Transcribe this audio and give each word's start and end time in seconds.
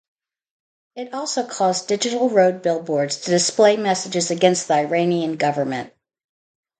It 0.95 1.13
also 1.13 1.45
caused 1.45 1.87
digital 1.87 2.27
road 2.27 2.63
billboards 2.63 3.17
to 3.17 3.29
display 3.29 3.77
messages 3.77 4.31
against 4.31 4.67
the 4.67 4.73
Iranian 4.79 5.35
Government. 5.37 5.93